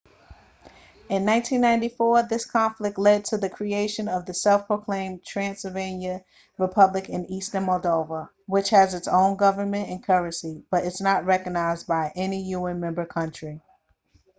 in 1.09 1.25
1994 1.25 2.23
this 2.23 2.43
conflict 2.43 2.97
led 2.97 3.23
to 3.23 3.37
the 3.37 3.51
creation 3.51 4.07
of 4.07 4.25
the 4.25 4.33
self-proclaimed 4.33 5.21
transnistria 5.23 6.23
republic 6.57 7.07
in 7.07 7.29
eastern 7.29 7.67
moldova 7.67 8.27
which 8.47 8.71
has 8.71 8.95
its 8.95 9.07
own 9.07 9.37
government 9.37 9.89
and 9.89 10.03
currency 10.03 10.63
but 10.71 10.85
is 10.85 11.01
not 11.01 11.25
recognised 11.25 11.85
by 11.85 12.11
any 12.15 12.41
un 12.55 12.79
member 12.79 13.05
country 13.05 13.61